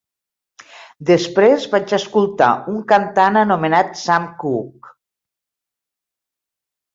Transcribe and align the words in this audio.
Després 1.09 1.67
vaig 1.73 1.93
escoltar 1.97 2.47
un 2.71 2.79
cantant 2.93 3.37
anomenat 3.43 3.93
Sam 4.05 4.27
Cooke. 4.45 4.95